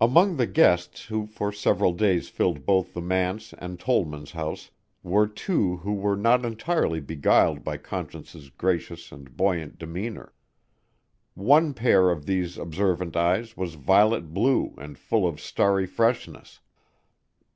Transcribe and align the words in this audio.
Among 0.00 0.36
the 0.36 0.46
guests 0.46 1.06
who 1.06 1.26
for 1.26 1.50
several 1.50 1.92
days 1.92 2.28
filled 2.28 2.64
both 2.64 2.94
the 2.94 3.00
manse 3.00 3.52
and 3.54 3.80
Tollman's 3.80 4.30
house, 4.30 4.70
were 5.02 5.26
two 5.26 5.78
who 5.78 5.92
were 5.94 6.14
not 6.16 6.44
entirely 6.44 7.00
beguiled 7.00 7.64
by 7.64 7.78
Conscience's 7.78 8.50
gracious 8.50 9.10
and 9.10 9.36
buoyant 9.36 9.76
demeanor. 9.76 10.32
One 11.34 11.74
pair 11.74 12.10
of 12.10 12.26
these 12.26 12.56
observant 12.58 13.16
eyes 13.16 13.56
was 13.56 13.74
violet 13.74 14.32
blue 14.32 14.72
and 14.78 14.96
full 14.96 15.26
of 15.26 15.40
starry 15.40 15.84
freshness. 15.88 16.60